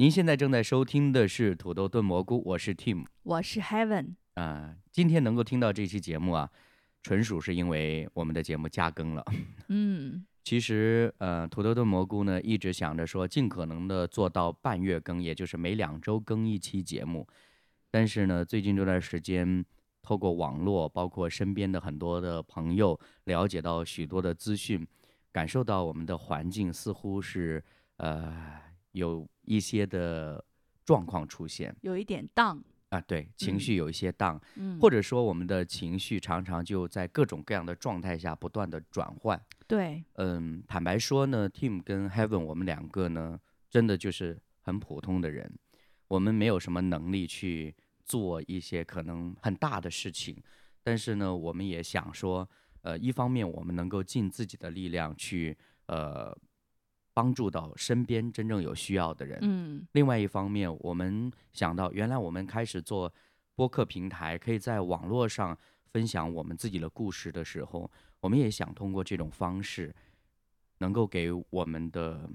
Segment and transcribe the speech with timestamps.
[0.00, 6.48] 您现在正在收听的是土豆炖蘑菇，我是 Tim 我是 Heaven，啊、今天能够听到这期节目啊，
[7.02, 9.24] 纯属是因为我们的节目加更了。
[9.66, 17.26] 嗯其实，呃，土豆炖蘑菇呢，一直想着说尽可能的做到半月更，也就是每两周更一期节目。
[17.90, 19.64] 但是呢，最近这段时间，
[20.00, 24.86] 透过网络，包括身边的很多的朋友，了解到许多的资讯，
[25.32, 27.64] 感受到我们的环境似乎是
[27.96, 28.60] 呃
[28.98, 30.44] 有一些的
[30.84, 31.74] 状况出现。
[31.80, 39.40] 有一点荡，啊，对，情嗯绪有一些荡，嗯，或者说我们的情绪常常就在各种各样的状态下不断的转换。
[39.66, 43.38] 对，嗯，坦白说呢，Tim 跟 Heaven 我们两个呢，
[43.70, 45.58] 真的就是很普通的人，
[46.08, 50.42] 我们没有什么能力去做一些可能很大的事情，
[50.82, 52.48] 但是呢，我们也想说，
[52.80, 55.54] 呃，一方面我们能够尽自己的力量去
[55.86, 56.34] 呃
[57.18, 59.84] 帮助到身边真正有需要的人，嗯。
[59.90, 63.12] 另外一方面，我们想到原来我们开始做
[63.56, 65.58] 播客平台，可以在网络上
[65.92, 69.92] 分享我们自己的故事的时候，我们也想通过这种方式，
[70.78, 72.30] 能够给我们的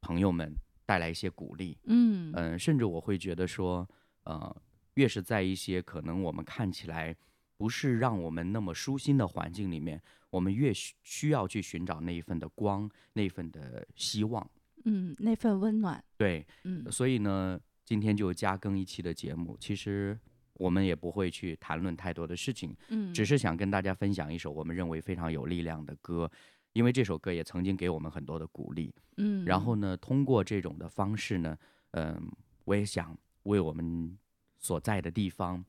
[0.00, 0.54] 朋友们
[0.86, 1.76] 带来一些鼓励。
[1.86, 2.32] 嗯。
[2.36, 3.84] 嗯、甚至我会觉得说，
[4.22, 4.56] 呃，
[4.94, 7.12] 越是在一些可能我们看起来
[7.58, 14.50] 不是让我们那么舒心的环境里面，我们越需需要去寻找那一份的光，那一份的希望。
[14.84, 19.56] 嗯，那份温暖，对，嗯所以呢，今天就加更一期的节目。
[19.60, 20.18] 其实
[20.54, 26.30] 我们也不会去谈论太多的事情，嗯，只是想跟大家分享一首我们认为非常有力量的歌，
[26.74, 28.94] 因为这首歌也曾经给我们很多的鼓励。
[29.16, 31.58] 嗯，然后呢，通过这种的方式呢，
[31.90, 32.30] 嗯、
[32.64, 34.16] 我也想为我们
[34.58, 35.62] 所在的地方，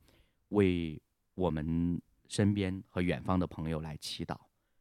[0.50, 1.02] 为
[1.34, 4.36] 我们身边和远方的朋友来祈祷，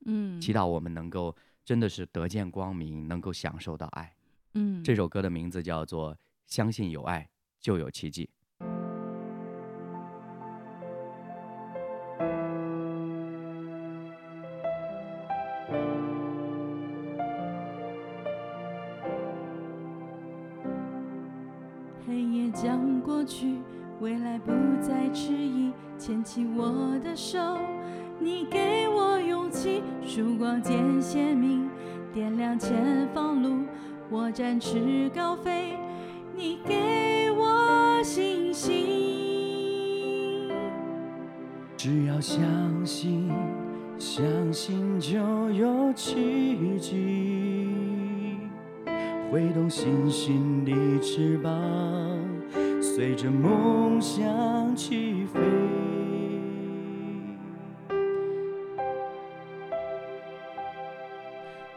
[0.06, 4.14] 嗯，祈祷我们能够真的是得见光明，能够享受到爱。
[4.54, 6.14] 嗯，这首歌的名字叫做
[6.48, 8.26] 《相信有爱就有奇迹》。
[22.08, 23.60] 黑夜将过去，
[24.00, 27.38] 未来不再迟疑，牵起我的手，
[28.20, 31.70] 你给我勇气，曙光渐鲜明，
[32.14, 33.66] 点亮前方路，
[34.10, 35.74] 我展翅高飞，
[36.34, 38.78] 你给我信心。
[41.76, 42.40] 只要相
[42.86, 43.30] 信，
[43.98, 44.24] 相
[44.54, 45.20] 信就
[45.52, 47.68] 有奇迹，
[49.30, 50.72] 挥动星星的
[51.02, 51.52] 翅膀，
[53.00, 55.40] 随着梦想起飞。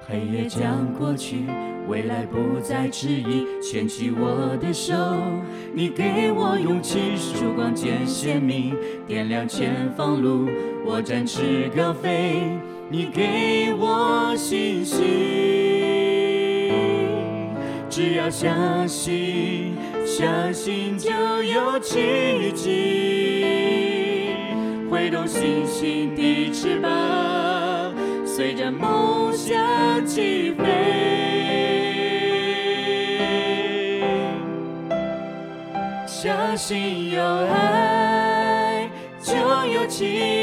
[0.05, 1.44] 黑夜将过去，
[1.87, 4.94] 未来不再迟疑，牵起我的手，
[5.72, 8.75] 你给我勇气，曙光渐鲜明，
[9.06, 10.49] 点亮前方路，
[10.84, 12.41] 我展翅高飞，
[12.91, 15.06] 你给我信心。
[17.89, 19.77] 只要相信，
[20.15, 21.11] 相信就
[21.43, 24.37] 有奇迹，
[24.91, 26.91] 挥动星星的翅膀，
[28.27, 30.65] 随着梦想起飞。
[36.06, 38.91] 相信有爱，
[39.22, 39.34] 就
[39.72, 40.41] 有奇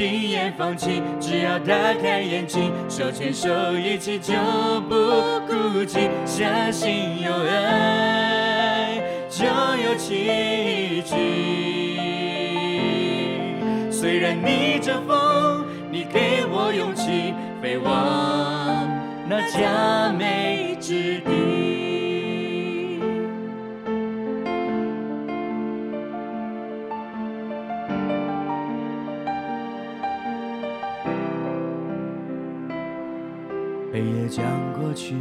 [0.00, 4.32] 轻言放弃，只要打开眼睛，手牵手一起就
[4.88, 4.94] 不
[5.46, 6.08] 孤寂。
[6.24, 11.98] 相信有爱，就有奇迹。
[13.90, 17.92] 虽然逆着风，你给我勇气，飞往
[19.28, 21.39] 那佳美之地。
[33.92, 35.16] 黑夜将过去，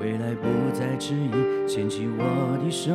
[0.00, 2.92] 未来不再迟疑，牵起我的手，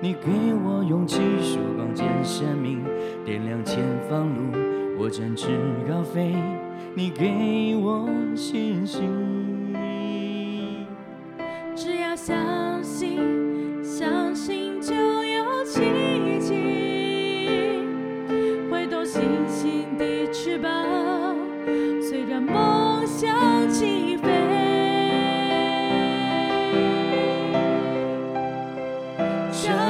[0.00, 0.28] 你给
[0.64, 2.82] 我勇气，曙光见鲜明，
[3.24, 3.78] 点亮前
[4.10, 4.58] 方路，
[4.98, 5.46] 我展翅
[5.88, 6.34] 高飞，
[6.96, 9.57] 你给我信心。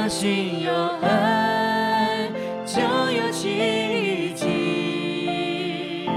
[0.09, 0.71] 相信有
[1.03, 2.31] 爱，
[2.65, 6.07] 就有奇迹。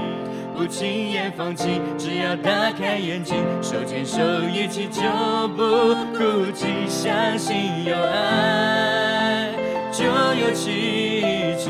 [0.57, 4.19] 不轻言放弃，只要打开眼睛，手牵手
[4.51, 5.03] 一起就
[5.49, 6.23] 不孤
[6.55, 9.51] 寂，相信有爱
[9.91, 10.05] 就
[10.43, 11.69] 有奇迹。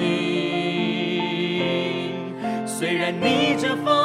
[2.66, 4.03] 虽然逆着风，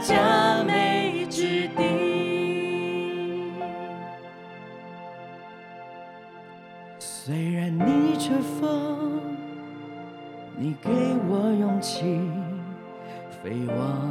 [0.00, 3.52] 那佳美之地。
[6.98, 9.20] 虽然逆着风，
[10.56, 10.88] 你给
[11.28, 12.18] 我勇气，
[13.42, 14.10] 飞往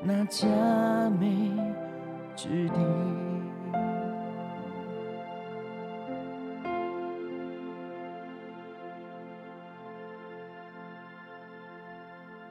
[0.00, 0.46] 那佳
[1.18, 1.50] 美
[2.36, 2.74] 之地。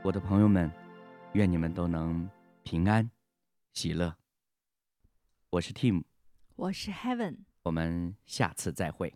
[0.01, 0.69] 我的朋友们，
[1.33, 2.27] 愿你们都能
[2.63, 3.07] 平安、
[3.73, 4.15] 喜乐。
[5.51, 6.03] 我是 Tim，
[6.55, 9.13] 我是 Heaven，我们下次再会。